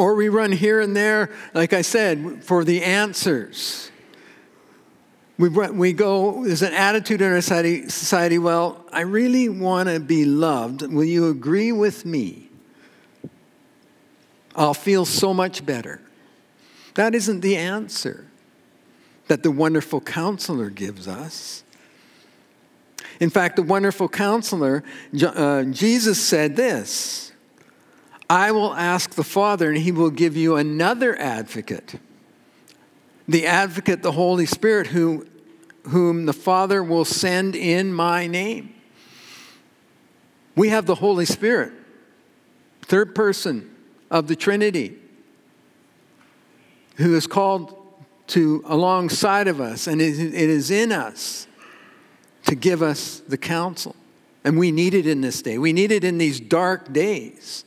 [0.00, 3.90] Or we run here and there, like I said, for the answers.
[5.36, 10.00] We, we go, there's an attitude in our society, society well, I really want to
[10.00, 10.82] be loved.
[10.90, 12.48] Will you agree with me?
[14.56, 16.00] I'll feel so much better.
[16.94, 18.26] That isn't the answer
[19.28, 21.62] that the wonderful counselor gives us.
[23.20, 24.82] In fact, the wonderful counselor,
[25.22, 27.29] uh, Jesus said this
[28.30, 31.96] I will ask the Father, and he will give you another advocate.
[33.26, 35.26] The advocate, the Holy Spirit, who,
[35.88, 38.72] whom the Father will send in my name.
[40.54, 41.72] We have the Holy Spirit,
[42.82, 43.68] third person
[44.12, 44.96] of the Trinity,
[46.98, 47.76] who is called
[48.28, 51.48] to alongside of us, and it is in us
[52.46, 53.96] to give us the counsel.
[54.44, 55.58] And we need it in this day.
[55.58, 57.64] We need it in these dark days.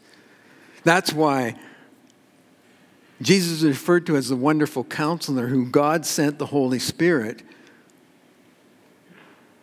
[0.84, 1.56] That's why
[3.22, 7.42] Jesus is referred to as the wonderful counselor who God sent the Holy Spirit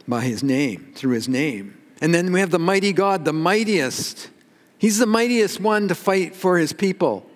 [0.09, 1.77] by his name, through his name.
[2.01, 4.31] And then we have the mighty God, the mightiest.
[4.79, 7.27] He's the mightiest one to fight for his people.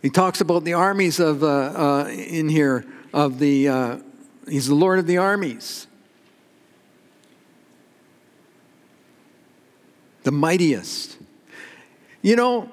[0.00, 3.68] He talks about the armies of uh, uh, in here of the.
[3.68, 3.98] Uh,
[4.48, 5.88] he's the Lord of the armies,
[10.26, 11.18] the mightiest.
[12.20, 12.68] You know,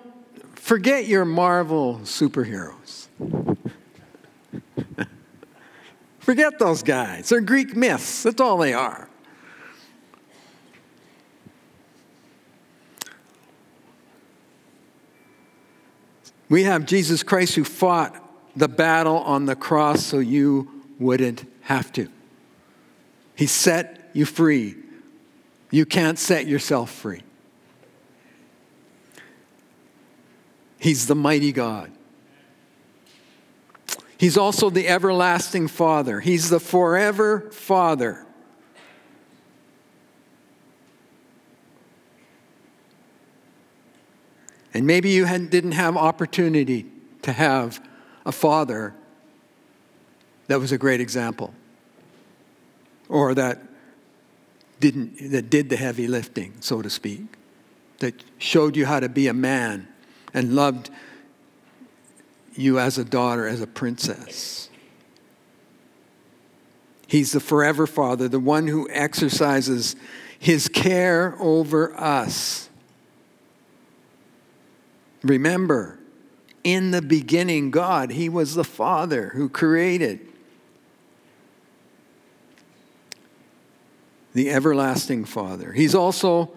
[0.56, 3.10] forget your Marvel superheroes.
[6.20, 7.30] forget those guys.
[7.30, 8.24] They're Greek myths.
[8.24, 9.08] That's all they are.
[16.50, 18.20] We have Jesus Christ who fought
[18.56, 22.10] the battle on the cross so you wouldn't have to.
[23.36, 24.74] He set you free.
[25.70, 27.22] You can't set yourself free.
[30.84, 31.94] He's the mighty God.
[34.18, 36.20] He's also the everlasting Father.
[36.20, 38.26] He's the forever Father.
[44.74, 46.86] And maybe you didn't have opportunity
[47.22, 47.82] to have
[48.26, 48.94] a father
[50.48, 51.54] that was a great example
[53.08, 53.62] or that
[54.82, 57.22] didn't that did the heavy lifting so to speak
[58.00, 59.88] that showed you how to be a man
[60.34, 60.90] and loved
[62.56, 64.70] you as a daughter as a princess
[67.08, 69.96] he's the forever father the one who exercises
[70.38, 72.70] his care over us
[75.24, 76.00] Remember,
[76.64, 80.20] in the beginning, God, He was the Father who created.
[84.34, 85.72] The everlasting Father.
[85.72, 86.52] He's also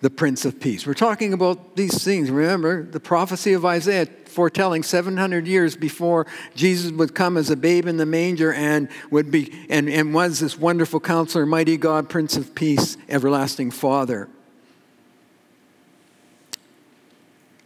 [0.00, 0.86] the Prince of Peace.
[0.86, 2.30] We're talking about these things.
[2.30, 7.86] Remember the prophecy of Isaiah foretelling 700 years before Jesus would come as a babe
[7.86, 12.36] in the manger and would be and, and was this wonderful counselor, mighty God, Prince
[12.36, 14.28] of Peace, everlasting Father.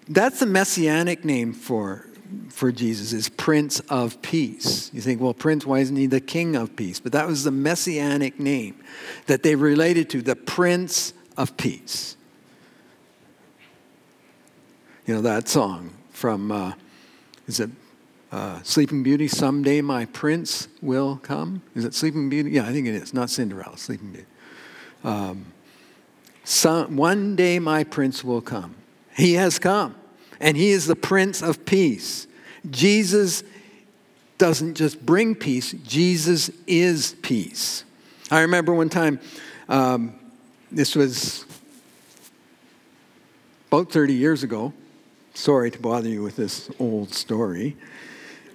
[0.09, 2.07] That's the messianic name for,
[2.51, 4.91] for Jesus, is Prince of Peace.
[4.95, 6.99] You think, well, Prince, why isn't he the King of Peace?
[6.99, 8.83] But that was the messianic name
[9.27, 12.17] that they related to, the Prince of Peace.
[15.09, 16.75] You know, that song from, uh,
[17.47, 17.71] is it
[18.31, 19.27] uh, Sleeping Beauty?
[19.27, 21.63] Someday my prince will come.
[21.75, 22.51] Is it Sleeping Beauty?
[22.51, 23.15] Yeah, I think it is.
[23.15, 24.27] Not Cinderella, Sleeping Beauty.
[25.03, 25.47] Um,
[26.45, 28.75] some, one day my prince will come.
[29.17, 29.95] He has come,
[30.41, 32.27] and He is the Prince of Peace.
[32.69, 33.43] Jesus
[34.37, 37.83] doesn't just bring peace, Jesus is peace.
[38.31, 39.21] I remember one time,
[39.71, 40.19] um,
[40.71, 41.47] this was
[43.69, 44.75] about 30 years ago.
[45.39, 47.77] Sorry to bother you with this old story.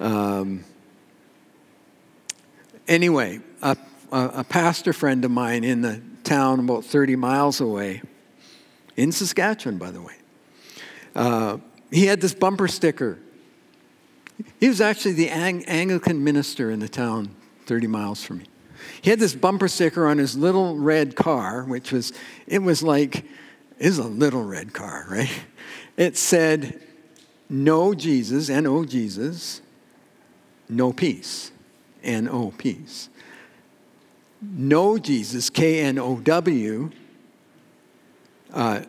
[0.01, 0.65] Um,
[2.89, 3.77] anyway, a,
[4.11, 8.01] a, pastor friend of mine in the town about 30 miles away,
[8.97, 10.15] in Saskatchewan, by the way,
[11.15, 11.57] uh,
[11.89, 13.17] he had this bumper sticker.
[14.59, 17.33] He was actually the Ang- Anglican minister in the town
[17.65, 18.45] 30 miles from me.
[19.01, 22.11] He had this bumper sticker on his little red car, which was,
[22.45, 23.23] it was like,
[23.83, 25.43] is a little red car, right?
[25.97, 26.81] It said,
[27.49, 29.61] No Jesus, N O Jesus,
[30.69, 31.51] no peace,
[32.01, 33.09] N O peace.
[34.41, 36.91] No Jesus, K N O W,
[38.53, 38.81] uh,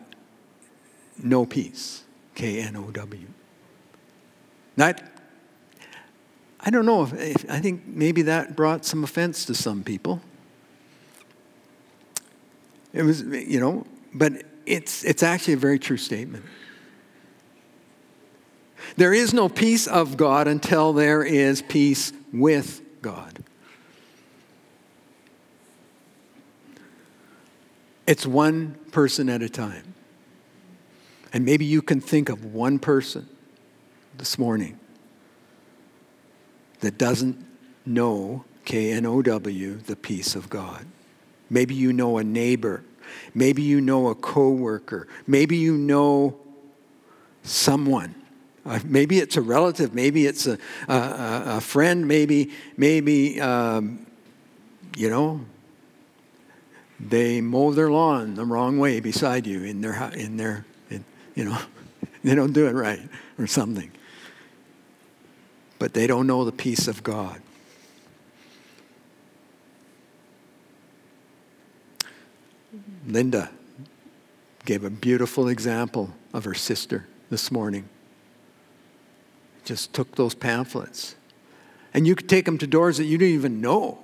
[1.21, 2.03] no peace.
[2.33, 3.27] K N O W.
[4.77, 5.21] That,
[6.59, 10.21] I don't know if, if, I think maybe that brought some offense to some people.
[12.93, 16.45] It was, you know, but it's, it's actually a very true statement.
[18.97, 23.43] There is no peace of God until there is peace with God.
[28.07, 29.93] It's one person at a time.
[31.33, 33.27] And maybe you can think of one person
[34.17, 34.79] this morning
[36.79, 37.43] that doesn't
[37.85, 40.85] know K N O W, the peace of God.
[41.49, 42.83] Maybe you know a neighbor.
[43.33, 45.07] Maybe you know a coworker.
[45.27, 46.37] Maybe you know
[47.43, 48.15] someone.
[48.65, 49.93] Uh, maybe it's a relative.
[49.93, 52.07] Maybe it's a, a, a friend.
[52.07, 54.05] Maybe, maybe um,
[54.95, 55.41] you know,
[56.99, 60.65] they mow their lawn the wrong way beside you in their, in their
[61.35, 61.57] you know,
[62.23, 63.01] they don't do it right
[63.37, 63.91] or something.
[65.77, 67.41] But they don't know the peace of God.
[73.07, 73.49] Linda
[74.65, 77.87] gave a beautiful example of her sister this morning.
[79.63, 81.15] Just took those pamphlets.
[81.93, 83.99] And you could take them to doors that you don't even know.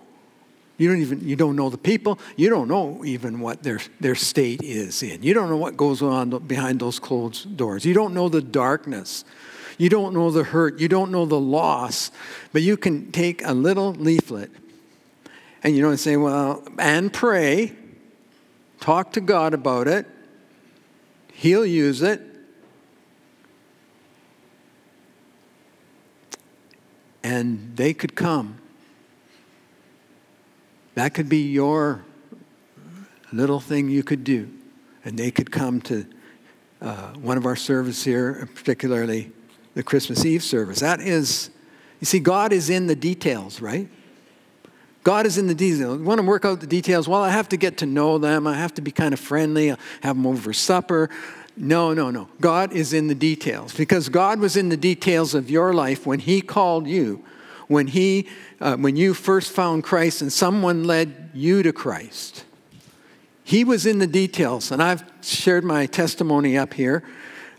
[0.78, 2.18] You don't even you don't know the people.
[2.36, 5.22] You don't know even what their their state is in.
[5.22, 7.86] You don't know what goes on behind those closed doors.
[7.86, 9.24] You don't know the darkness.
[9.78, 10.80] You don't know the hurt.
[10.80, 12.12] You don't know the loss.
[12.52, 14.50] But you can take a little leaflet
[15.64, 17.74] and you and say, well, and pray.
[18.82, 20.06] Talk to God about it.
[21.32, 22.22] He'll use it.
[27.24, 28.58] And they could come
[30.96, 32.04] that could be your
[33.32, 34.50] little thing you could do.
[35.06, 36.06] And they could come to
[36.82, 39.32] uh, one of our services here, particularly
[39.74, 40.80] the Christmas Eve service.
[40.80, 41.50] That is,
[42.00, 43.88] you see, God is in the details, right?
[45.04, 46.00] God is in the details.
[46.00, 47.08] You want to work out the details?
[47.08, 48.46] Well, I have to get to know them.
[48.46, 49.72] I have to be kind of friendly.
[49.72, 51.10] I'll have them over for supper.
[51.58, 52.30] No, no, no.
[52.40, 56.20] God is in the details because God was in the details of your life when
[56.20, 57.24] He called you
[57.72, 58.28] when he
[58.60, 62.44] uh, when you first found Christ and someone led you to Christ.
[63.44, 67.04] He was in the details, and I've shared my testimony up here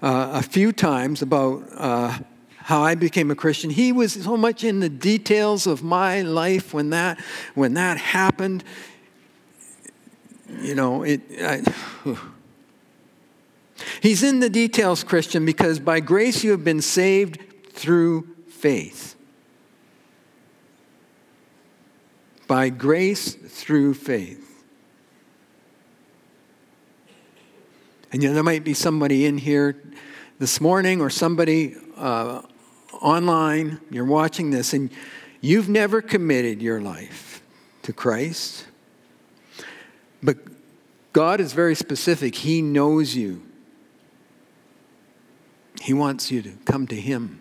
[0.02, 2.18] uh, a few times about uh,
[2.62, 3.70] how I became a Christian.
[3.70, 7.20] He was so much in the details of my life when that
[7.54, 8.64] when that happened.
[10.60, 11.22] You know, it.
[11.40, 11.62] I,
[14.00, 17.40] He's in the details, Christian, because by grace you have been saved
[17.72, 19.12] through faith.
[22.52, 24.62] by grace through faith.
[28.12, 29.82] And you know, there might be somebody in here
[30.38, 32.42] this morning or somebody uh,
[33.00, 34.90] online, you're watching this, and
[35.40, 37.42] you've never committed your life
[37.82, 38.66] to Christ.
[40.22, 40.38] But
[41.12, 42.34] God is very specific.
[42.36, 43.42] He knows you.
[45.80, 47.40] He wants you to come to Him.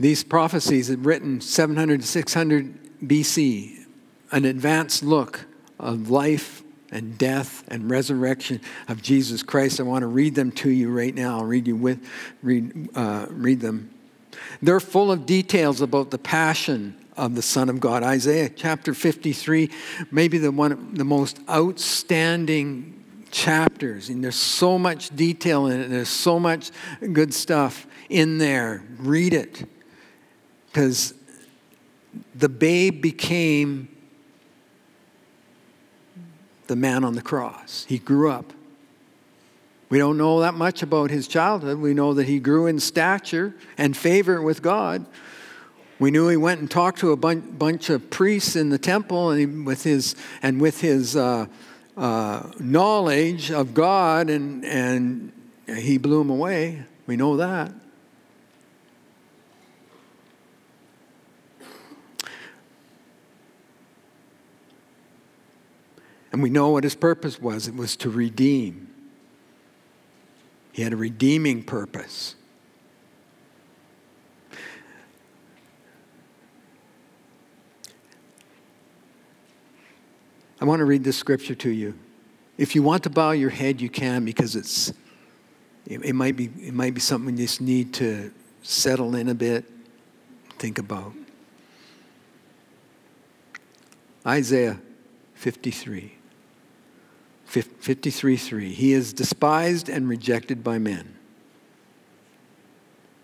[0.00, 3.84] These prophecies are written 700 to 600 BC,
[4.30, 5.46] an advanced look
[5.80, 9.80] of life and death and resurrection of Jesus Christ.
[9.80, 11.38] I want to read them to you right now.
[11.38, 12.04] I'll read you with
[12.42, 13.90] read uh, read them.
[14.62, 18.02] They're full of details about the passion of the Son of God.
[18.02, 19.70] Isaiah chapter 53,
[20.10, 22.94] maybe the one the most outstanding
[23.30, 25.88] chapters, and there's so much detail in it.
[25.88, 26.70] There's so much
[27.12, 28.82] good stuff in there.
[28.98, 29.68] Read it
[30.66, 31.14] because
[32.34, 33.88] the babe became
[36.68, 37.84] the man on the cross.
[37.88, 38.52] He grew up.
[39.90, 41.78] We don't know that much about his childhood.
[41.78, 45.06] We know that he grew in stature and favor with God.
[45.98, 49.40] We knew he went and talked to a bunch of priests in the temple, and
[49.40, 51.46] he, with his and with his uh,
[51.96, 55.32] uh, knowledge of God, and and
[55.66, 56.84] he blew them away.
[57.06, 57.72] We know that.
[66.38, 68.94] And we know what his purpose was it was to redeem.
[70.70, 72.36] He had a redeeming purpose.
[80.60, 81.98] I want to read this scripture to you.
[82.56, 84.90] If you want to bow your head, you can because it's
[85.86, 88.32] it, it might be it might be something you just need to
[88.62, 89.64] settle in a bit,
[90.56, 91.14] think about.
[94.24, 94.78] Isaiah
[95.34, 96.17] 53.
[97.50, 101.14] 53:3 He is despised and rejected by men.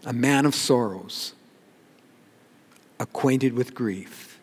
[0.05, 1.35] A man of sorrows,
[2.99, 4.39] acquainted with grief.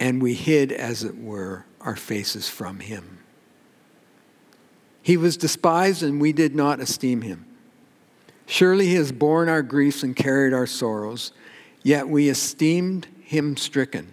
[0.00, 3.18] And we hid as it were our faces from him.
[5.00, 7.46] He was despised and we did not esteem him.
[8.46, 11.32] Surely he has borne our griefs and carried our sorrows,
[11.82, 14.12] yet we esteemed him stricken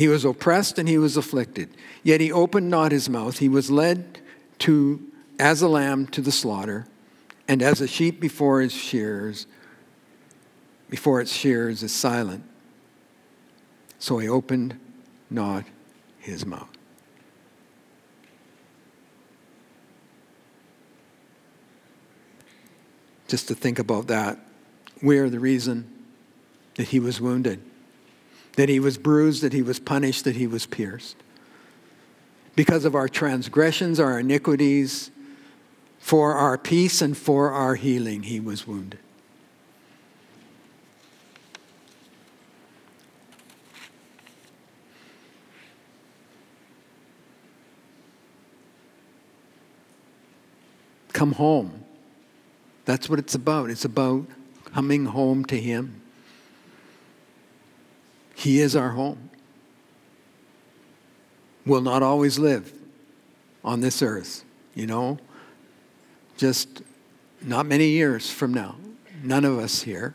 [0.00, 1.68] He was oppressed and he was afflicted,
[2.02, 3.36] yet he opened not his mouth.
[3.36, 4.18] He was led
[4.60, 5.06] to
[5.38, 6.86] as a lamb to the slaughter,
[7.46, 9.46] and as a sheep before his shears,
[10.88, 12.44] before its shears is silent.
[13.98, 14.80] So he opened
[15.28, 15.66] not
[16.18, 16.70] his mouth.
[23.28, 24.38] Just to think about that,
[25.02, 25.92] we are the reason
[26.76, 27.60] that he was wounded,
[28.56, 31.16] that he was bruised, that he was punished, that he was pierced.
[32.56, 35.10] Because of our transgressions, our iniquities,
[35.98, 38.98] for our peace and for our healing, he was wounded.
[51.12, 51.84] Come home.
[52.86, 53.68] That's what it's about.
[53.68, 54.24] It's about
[54.72, 56.00] coming home to Him.
[58.40, 59.30] He is our home.
[61.66, 62.72] We'll not always live
[63.62, 65.18] on this earth, you know
[66.40, 66.82] just
[67.42, 68.76] not many years from now,
[69.22, 70.14] none of us here,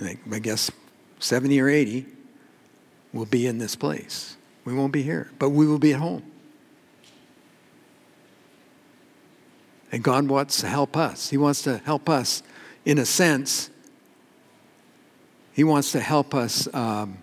[0.00, 0.70] I guess
[1.18, 2.06] 70 or 80,
[3.12, 4.38] will be in this place.
[4.64, 6.22] We won't be here, but we will be at home.
[9.92, 11.28] And God wants to help us.
[11.28, 12.42] He wants to help us,
[12.86, 13.68] in a sense,
[15.58, 17.18] He wants to help us um,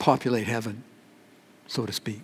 [0.00, 0.82] populate heaven,
[1.68, 2.20] so to speak.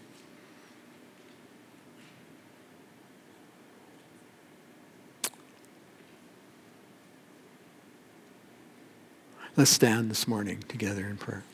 [9.55, 11.45] Let's stand this morning together in prayer.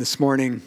[0.00, 0.62] This morning,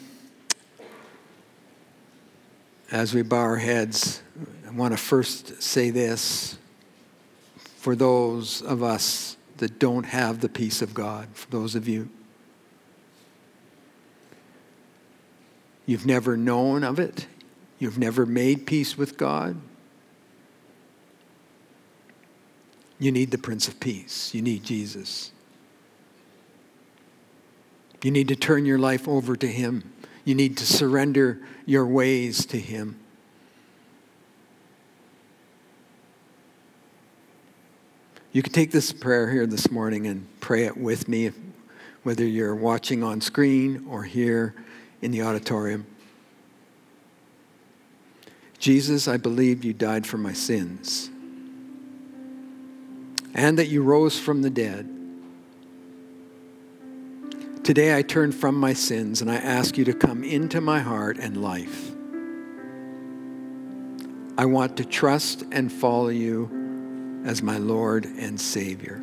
[2.92, 4.22] as we bow our heads,
[4.64, 6.56] I want to first say this
[7.78, 12.08] for those of us that don't have the peace of God, for those of you
[15.84, 17.26] You've never known of it.
[17.80, 19.60] You've never made peace with God.
[23.00, 24.32] You need the Prince of Peace.
[24.32, 25.32] You need Jesus.
[28.04, 29.90] You need to turn your life over to Him.
[30.26, 33.00] You need to surrender your ways to Him.
[38.30, 41.30] You can take this prayer here this morning and pray it with me,
[42.02, 44.54] whether you're watching on screen or here
[45.00, 45.86] in the auditorium.
[48.58, 51.08] Jesus, I believe you died for my sins
[53.34, 54.93] and that you rose from the dead.
[57.64, 61.16] Today I turn from my sins and I ask you to come into my heart
[61.16, 61.92] and life.
[64.36, 68.96] I want to trust and follow you as my Lord and Savior.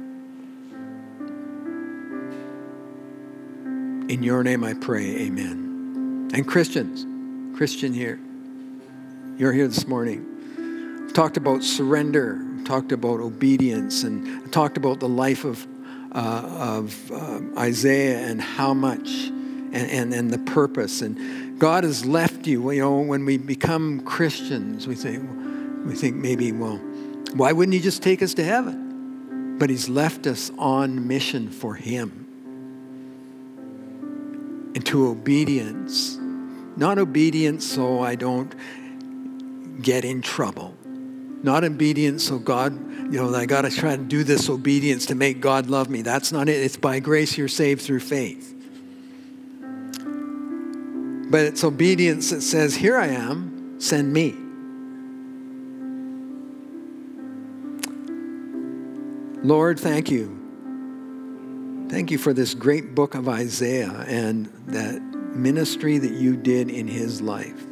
[4.10, 6.30] In your name I pray, amen.
[6.32, 7.08] And Christians,
[7.58, 8.20] Christian here,
[9.40, 11.04] you're here this morning.
[11.08, 15.66] I've talked about surrender, I've talked about obedience, and I've talked about the life of,
[16.12, 21.02] uh, of uh, Isaiah and how much and, and, and the purpose.
[21.02, 22.72] And God has left you.
[22.72, 25.28] You know, when we become Christians, we think,
[25.86, 26.78] we think maybe, well,
[27.34, 29.58] why wouldn't He just take us to heaven?
[29.58, 32.18] But He's left us on mission for Him
[34.74, 36.18] into obedience
[36.76, 38.54] not obedience so I don't
[39.82, 40.76] get in trouble.
[41.44, 42.74] Not obedience so God,
[43.12, 46.02] you know, I got to try to do this obedience to make God love me.
[46.02, 46.62] That's not it.
[46.62, 48.56] It's by grace you're saved through faith.
[51.32, 54.36] But it's obedience that says, Here I am, send me.
[59.44, 60.38] Lord, thank you.
[61.90, 65.02] Thank you for this great book of Isaiah and that
[65.36, 67.66] ministry that you did in his life.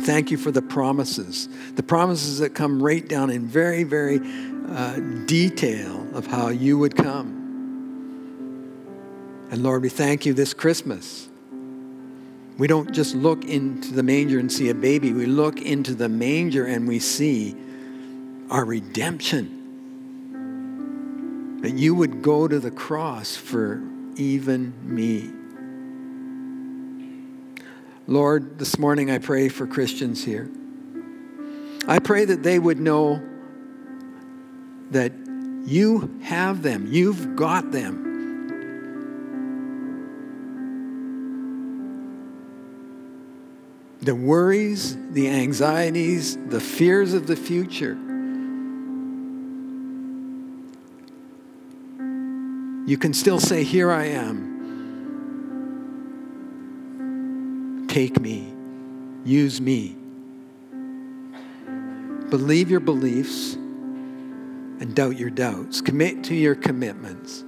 [0.00, 4.20] Thank you for the promises, the promises that come right down in very, very
[4.68, 7.42] uh, detail of how you would come.
[9.50, 11.28] And Lord, we thank you this Christmas.
[12.56, 16.08] We don't just look into the manger and see a baby, we look into the
[16.08, 17.54] manger and we see
[18.50, 19.58] our redemption.
[21.60, 23.82] That you would go to the cross for
[24.16, 25.41] even me.
[28.12, 30.50] Lord, this morning I pray for Christians here.
[31.88, 33.22] I pray that they would know
[34.90, 35.14] that
[35.64, 38.10] you have them, you've got them.
[44.02, 47.94] The worries, the anxieties, the fears of the future.
[52.86, 54.51] You can still say, Here I am
[57.92, 58.50] Take me,
[59.22, 59.94] use me.
[62.30, 65.82] Believe your beliefs and doubt your doubts.
[65.82, 67.44] Commit to your commitments.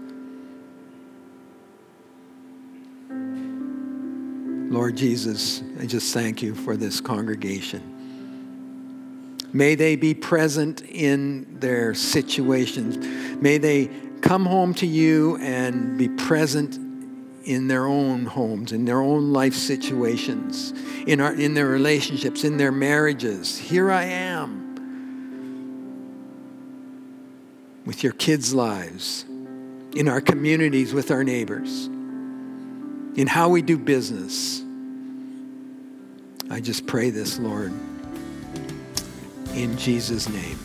[4.70, 7.80] Lord Jesus, I just thank you for this congregation.
[9.54, 12.98] May they be present in their situations.
[13.40, 13.88] May they
[14.20, 16.83] come home to you and be present
[17.44, 20.72] in their own homes, in their own life situations,
[21.06, 23.58] in, our, in their relationships, in their marriages.
[23.58, 24.62] Here I am
[27.84, 29.26] with your kids' lives,
[29.94, 31.86] in our communities with our neighbors,
[33.16, 34.62] in how we do business.
[36.50, 37.72] I just pray this, Lord,
[39.54, 40.58] in Jesus' name.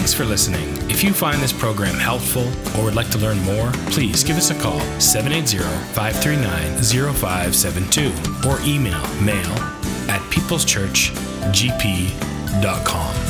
[0.00, 0.78] Thanks for listening.
[0.90, 4.50] If you find this program helpful or would like to learn more, please give us
[4.50, 5.58] a call 780
[5.92, 9.52] 539 0572 or email mail
[10.08, 13.29] at peopleschurchgp.com.